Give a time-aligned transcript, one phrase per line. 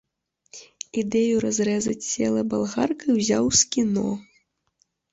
[1.01, 4.09] Ідэю разрэзаць цела балгаркай узяў з кіно.